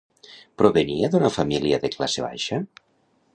[0.61, 2.59] Provenia d'una família de classe baixa?